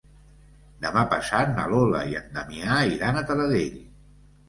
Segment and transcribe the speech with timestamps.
[0.85, 3.83] Demà passat na Lola i en Damià iran a Taradell.